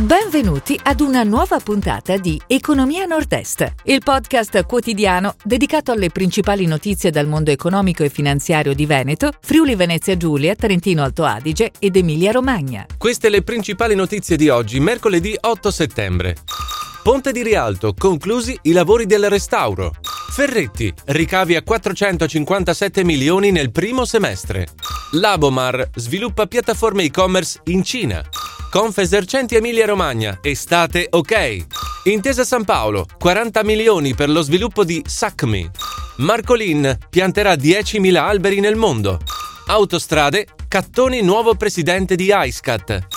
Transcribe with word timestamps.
Benvenuti 0.00 0.80
ad 0.82 1.00
una 1.00 1.24
nuova 1.24 1.58
puntata 1.58 2.16
di 2.16 2.40
Economia 2.46 3.04
Nord-Est, 3.04 3.74
il 3.84 4.00
podcast 4.02 4.64
quotidiano 4.64 5.34
dedicato 5.44 5.92
alle 5.92 6.08
principali 6.08 6.64
notizie 6.64 7.10
dal 7.10 7.26
mondo 7.26 7.50
economico 7.50 8.02
e 8.02 8.08
finanziario 8.08 8.72
di 8.72 8.86
Veneto, 8.86 9.30
Friuli 9.42 9.74
Venezia 9.74 10.16
Giulia, 10.16 10.54
Trentino 10.54 11.02
Alto 11.02 11.24
Adige 11.24 11.72
ed 11.78 11.96
Emilia 11.96 12.30
Romagna. 12.30 12.86
Queste 12.96 13.28
le 13.28 13.42
principali 13.42 13.94
notizie 13.94 14.36
di 14.36 14.48
oggi, 14.48 14.80
mercoledì 14.80 15.36
8 15.38 15.70
settembre. 15.70 16.34
Ponte 17.02 17.30
di 17.30 17.42
Rialto, 17.42 17.92
conclusi 17.92 18.58
i 18.62 18.72
lavori 18.72 19.04
del 19.04 19.28
restauro. 19.28 19.92
Ferretti, 20.30 20.90
ricavi 21.08 21.56
a 21.56 21.62
457 21.62 23.04
milioni 23.04 23.50
nel 23.50 23.70
primo 23.70 24.06
semestre. 24.06 24.66
Labomar 25.12 25.90
sviluppa 25.94 26.46
piattaforme 26.46 27.02
e-commerce 27.02 27.60
in 27.64 27.84
Cina. 27.84 28.24
Confesercenti 28.70 29.56
Emilia 29.56 29.84
Romagna, 29.84 30.38
estate 30.40 31.08
ok. 31.10 31.66
Intesa 32.04 32.44
San 32.44 32.62
Paolo, 32.64 33.04
40 33.18 33.64
milioni 33.64 34.14
per 34.14 34.30
lo 34.30 34.42
sviluppo 34.42 34.84
di 34.84 35.02
SACMI. 35.04 35.68
Marcolin 36.18 36.96
pianterà 37.10 37.54
10.000 37.54 38.14
alberi 38.14 38.60
nel 38.60 38.76
mondo. 38.76 39.18
Autostrade, 39.66 40.46
Cattoni 40.68 41.20
nuovo 41.20 41.56
presidente 41.56 42.14
di 42.14 42.30
ISCAT. 42.32 43.08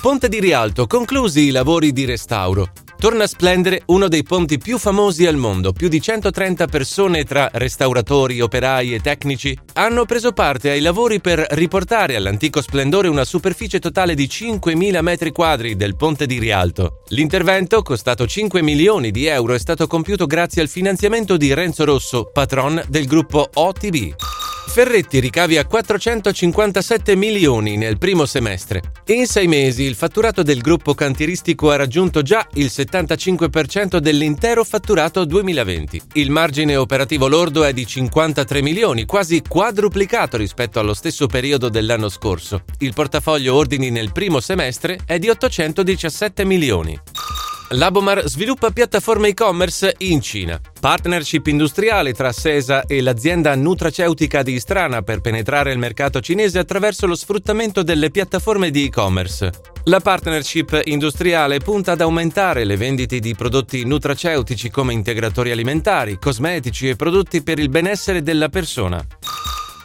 Ponte 0.00 0.28
di 0.28 0.38
Rialto, 0.38 0.86
conclusi 0.86 1.46
i 1.46 1.50
lavori 1.50 1.92
di 1.92 2.04
restauro. 2.04 2.70
Torna 3.00 3.24
a 3.24 3.26
splendere 3.26 3.80
uno 3.86 4.08
dei 4.08 4.22
ponti 4.22 4.58
più 4.58 4.76
famosi 4.76 5.24
al 5.24 5.36
mondo. 5.36 5.72
Più 5.72 5.88
di 5.88 6.02
130 6.02 6.66
persone 6.66 7.24
tra 7.24 7.48
restauratori, 7.50 8.42
operai 8.42 8.92
e 8.92 9.00
tecnici 9.00 9.58
hanno 9.72 10.04
preso 10.04 10.32
parte 10.32 10.68
ai 10.68 10.82
lavori 10.82 11.18
per 11.18 11.46
riportare 11.52 12.14
all'antico 12.14 12.60
splendore 12.60 13.08
una 13.08 13.24
superficie 13.24 13.78
totale 13.78 14.14
di 14.14 14.26
5.000 14.26 15.00
metri 15.00 15.32
quadri 15.32 15.76
del 15.76 15.96
ponte 15.96 16.26
di 16.26 16.38
Rialto. 16.38 17.00
L'intervento, 17.08 17.80
costato 17.80 18.26
5 18.26 18.60
milioni 18.60 19.10
di 19.10 19.24
euro, 19.24 19.54
è 19.54 19.58
stato 19.58 19.86
compiuto 19.86 20.26
grazie 20.26 20.60
al 20.60 20.68
finanziamento 20.68 21.38
di 21.38 21.54
Renzo 21.54 21.84
Rosso, 21.84 22.28
patron 22.30 22.84
del 22.86 23.06
gruppo 23.06 23.48
OTB. 23.50 24.39
Ferretti 24.70 25.18
ricavi 25.18 25.58
a 25.58 25.66
457 25.66 27.16
milioni 27.16 27.76
nel 27.76 27.98
primo 27.98 28.24
semestre. 28.24 28.80
In 29.06 29.26
sei 29.26 29.48
mesi 29.48 29.82
il 29.82 29.96
fatturato 29.96 30.44
del 30.44 30.60
gruppo 30.60 30.94
cantieristico 30.94 31.72
ha 31.72 31.76
raggiunto 31.76 32.22
già 32.22 32.46
il 32.54 32.66
75% 32.66 33.96
dell'intero 33.96 34.62
fatturato 34.62 35.24
2020. 35.24 36.00
Il 36.12 36.30
margine 36.30 36.76
operativo 36.76 37.26
lordo 37.26 37.64
è 37.64 37.72
di 37.72 37.84
53 37.84 38.62
milioni, 38.62 39.06
quasi 39.06 39.42
quadruplicato 39.42 40.36
rispetto 40.36 40.78
allo 40.78 40.94
stesso 40.94 41.26
periodo 41.26 41.68
dell'anno 41.68 42.08
scorso. 42.08 42.62
Il 42.78 42.94
portafoglio 42.94 43.56
ordini 43.56 43.90
nel 43.90 44.12
primo 44.12 44.38
semestre 44.38 45.00
è 45.04 45.18
di 45.18 45.28
817 45.28 46.44
milioni. 46.44 46.96
Labomar 47.74 48.26
sviluppa 48.26 48.70
piattaforme 48.70 49.28
e-commerce 49.28 49.94
in 49.98 50.20
Cina. 50.20 50.60
Partnership 50.80 51.46
industriale 51.46 52.12
tra 52.12 52.32
SESA 52.32 52.84
e 52.84 53.00
l'azienda 53.00 53.54
nutraceutica 53.54 54.42
di 54.42 54.54
Istrana 54.54 55.02
per 55.02 55.20
penetrare 55.20 55.70
il 55.70 55.78
mercato 55.78 56.20
cinese 56.20 56.58
attraverso 56.58 57.06
lo 57.06 57.14
sfruttamento 57.14 57.84
delle 57.84 58.10
piattaforme 58.10 58.72
di 58.72 58.86
e-commerce. 58.86 59.52
La 59.84 60.00
partnership 60.00 60.80
industriale 60.84 61.58
punta 61.58 61.92
ad 61.92 62.00
aumentare 62.00 62.64
le 62.64 62.76
vendite 62.76 63.20
di 63.20 63.36
prodotti 63.36 63.84
nutraceutici 63.84 64.68
come 64.68 64.92
integratori 64.92 65.52
alimentari, 65.52 66.18
cosmetici 66.18 66.88
e 66.88 66.96
prodotti 66.96 67.40
per 67.42 67.60
il 67.60 67.68
benessere 67.68 68.20
della 68.20 68.48
persona. 68.48 69.00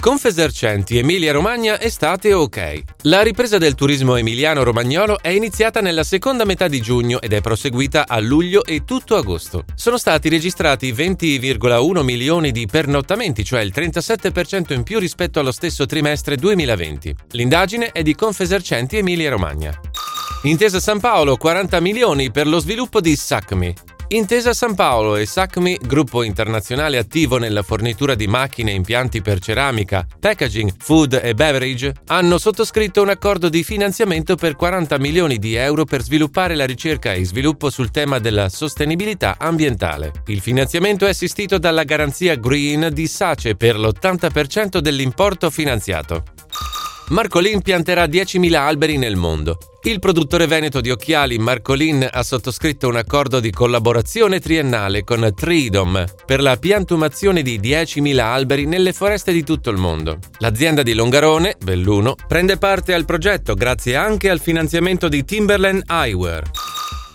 Confesercenti 0.00 0.96
Emilia-Romagna 0.96 1.80
estate 1.80 2.32
ok. 2.32 2.82
La 3.02 3.20
ripresa 3.22 3.58
del 3.58 3.74
turismo 3.74 4.14
emiliano-romagnolo 4.14 5.18
è 5.20 5.30
iniziata 5.30 5.80
nella 5.80 6.04
seconda 6.04 6.44
metà 6.44 6.68
di 6.68 6.80
giugno 6.80 7.20
ed 7.20 7.32
è 7.32 7.40
proseguita 7.40 8.06
a 8.06 8.20
luglio 8.20 8.64
e 8.64 8.84
tutto 8.84 9.16
agosto. 9.16 9.64
Sono 9.74 9.98
stati 9.98 10.28
registrati 10.28 10.92
20,1 10.92 12.02
milioni 12.02 12.52
di 12.52 12.66
pernottamenti, 12.66 13.44
cioè 13.44 13.60
il 13.60 13.72
37% 13.74 14.72
in 14.72 14.84
più 14.84 15.00
rispetto 15.00 15.40
allo 15.40 15.52
stesso 15.52 15.84
trimestre 15.84 16.36
2020. 16.36 17.14
L'indagine 17.32 17.90
è 17.90 18.02
di 18.02 18.14
Confesercenti 18.14 18.98
Emilia-Romagna. 18.98 19.78
Intesa 20.44 20.78
San 20.78 21.00
Paolo 21.00 21.36
40 21.36 21.80
milioni 21.80 22.30
per 22.30 22.46
lo 22.46 22.60
sviluppo 22.60 23.00
di 23.00 23.16
SACMI. 23.16 23.74
Intesa 24.10 24.54
San 24.54 24.74
Paolo 24.74 25.16
e 25.16 25.26
SACMI, 25.26 25.80
gruppo 25.82 26.22
internazionale 26.22 26.96
attivo 26.96 27.36
nella 27.36 27.62
fornitura 27.62 28.14
di 28.14 28.26
macchine 28.26 28.70
e 28.70 28.74
impianti 28.74 29.20
per 29.20 29.38
ceramica, 29.38 30.06
packaging, 30.18 30.72
food 30.78 31.20
e 31.22 31.34
beverage, 31.34 31.92
hanno 32.06 32.38
sottoscritto 32.38 33.02
un 33.02 33.10
accordo 33.10 33.50
di 33.50 33.62
finanziamento 33.62 34.34
per 34.34 34.56
40 34.56 34.98
milioni 34.98 35.36
di 35.36 35.56
euro 35.56 35.84
per 35.84 36.02
sviluppare 36.02 36.54
la 36.54 36.64
ricerca 36.64 37.12
e 37.12 37.26
sviluppo 37.26 37.68
sul 37.68 37.90
tema 37.90 38.18
della 38.18 38.48
sostenibilità 38.48 39.36
ambientale. 39.38 40.12
Il 40.28 40.40
finanziamento 40.40 41.04
è 41.04 41.10
assistito 41.10 41.58
dalla 41.58 41.84
garanzia 41.84 42.34
Green 42.36 42.88
di 42.90 43.06
SACE 43.06 43.56
per 43.56 43.78
l'80% 43.78 44.78
dell'importo 44.78 45.50
finanziato. 45.50 46.22
Marcolin 47.08 47.60
pianterà 47.60 48.06
10.000 48.06 48.54
alberi 48.54 48.96
nel 48.96 49.16
mondo. 49.16 49.58
Il 49.82 50.00
produttore 50.00 50.48
veneto 50.48 50.80
di 50.80 50.90
occhiali 50.90 51.38
Marcolin 51.38 52.06
ha 52.10 52.22
sottoscritto 52.24 52.88
un 52.88 52.96
accordo 52.96 53.38
di 53.38 53.52
collaborazione 53.52 54.40
triennale 54.40 55.04
con 55.04 55.32
Tridom 55.34 56.04
per 56.26 56.42
la 56.42 56.56
piantumazione 56.56 57.42
di 57.42 57.60
10.000 57.60 58.18
alberi 58.18 58.66
nelle 58.66 58.92
foreste 58.92 59.32
di 59.32 59.44
tutto 59.44 59.70
il 59.70 59.76
mondo. 59.76 60.18
L'azienda 60.38 60.82
di 60.82 60.94
Longarone, 60.94 61.56
Belluno, 61.62 62.16
prende 62.26 62.58
parte 62.58 62.92
al 62.92 63.04
progetto 63.04 63.54
grazie 63.54 63.94
anche 63.94 64.28
al 64.28 64.40
finanziamento 64.40 65.08
di 65.08 65.24
Timberland 65.24 65.84
Eyewear. 65.86 66.67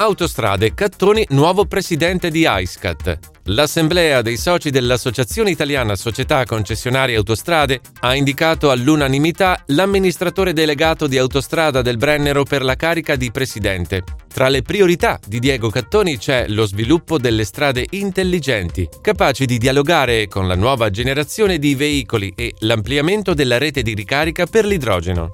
Autostrade 0.04 0.74
Cattoni, 0.74 1.26
nuovo 1.30 1.64
presidente 1.64 2.30
di 2.30 2.46
ISCAT. 2.46 3.20
L'assemblea 3.46 4.22
dei 4.22 4.36
soci 4.36 4.70
dell'Associazione 4.70 5.50
Italiana 5.50 5.96
Società 5.96 6.44
Concessionarie 6.44 7.16
Autostrade 7.16 7.80
ha 8.02 8.14
indicato 8.14 8.70
all'unanimità 8.70 9.64
l'amministratore 9.68 10.52
delegato 10.52 11.08
di 11.08 11.18
Autostrada 11.18 11.82
del 11.82 11.96
Brennero 11.96 12.44
per 12.44 12.66
la 12.66 12.76
carica 12.76 13.16
di 13.16 13.32
presidente. 13.32 14.04
Tra 14.28 14.50
le 14.50 14.62
priorità 14.62 15.18
di 15.26 15.40
Diego 15.40 15.70
Cattoni 15.70 16.18
c'è 16.18 16.48
lo 16.50 16.66
sviluppo 16.66 17.18
delle 17.18 17.46
strade 17.46 17.86
intelligenti, 17.92 18.86
capaci 19.02 19.46
di 19.46 19.58
dialogare 19.58 20.28
con 20.28 20.50
la 20.50 20.56
nuova 20.56 20.90
generazione 20.90 21.60
di 21.60 21.76
veicoli 21.76 22.34
e 22.36 22.54
l'ampliamento 22.60 23.34
della 23.34 23.58
rete 23.58 23.82
di 23.82 23.94
ricarica 23.94 24.48
per 24.48 24.66
l'idrogeno. 24.66 25.34